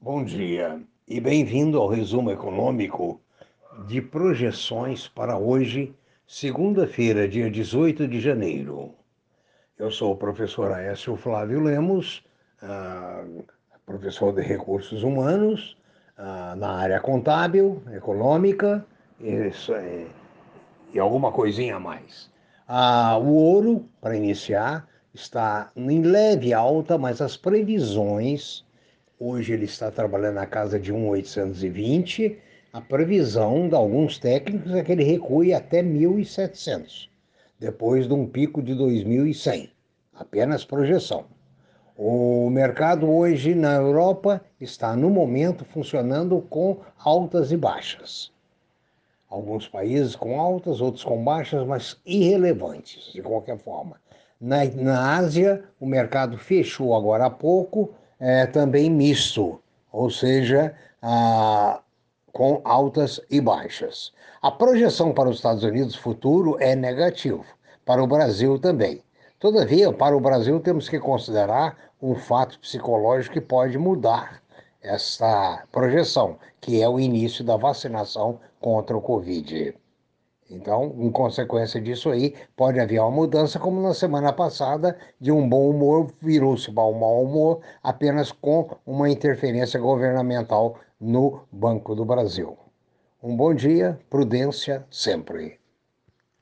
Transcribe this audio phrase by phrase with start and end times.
[0.00, 3.20] Bom dia e bem-vindo ao resumo econômico
[3.88, 5.92] de projeções para hoje,
[6.24, 8.94] segunda-feira, dia 18 de janeiro.
[9.76, 12.24] Eu sou o professor Aécio Flávio Lemos,
[12.62, 13.44] uh,
[13.84, 15.76] professor de recursos humanos,
[16.16, 18.86] uh, na área contábil, econômica
[19.20, 20.06] isso, é,
[20.94, 22.30] e alguma coisinha a mais.
[22.68, 28.64] Uh, o ouro, para iniciar, está em leve alta, mas as previsões
[29.20, 32.38] Hoje ele está trabalhando na casa de 1,820.
[32.72, 37.08] A previsão de alguns técnicos é que ele recue até 1.700,
[37.58, 39.70] depois de um pico de 2.100.
[40.14, 41.24] Apenas projeção.
[41.96, 48.30] O mercado hoje na Europa está, no momento, funcionando com altas e baixas.
[49.28, 53.96] Alguns países com altas, outros com baixas, mas irrelevantes, de qualquer forma.
[54.40, 59.60] Na, na Ásia, o mercado fechou agora há pouco é, também misto,
[59.92, 60.74] ou seja,
[62.32, 64.12] com altas e baixas.
[64.42, 67.44] A projeção para os Estados Unidos futuro é negativo,
[67.84, 69.02] para o Brasil também.
[69.38, 74.42] Todavia, para o Brasil temos que considerar um fato psicológico que pode mudar
[74.82, 79.74] essa projeção, que é o início da vacinação contra o Covid.
[80.50, 85.46] Então, em consequência disso aí, pode haver uma mudança, como na semana passada, de um
[85.46, 92.04] bom humor virou-se para um mau humor, apenas com uma interferência governamental no Banco do
[92.04, 92.56] Brasil.
[93.22, 95.58] Um bom dia, prudência sempre.